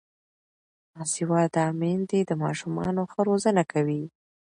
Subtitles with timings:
[0.93, 4.03] باسواده میندې د ماشومانو ښه روزنه کوي.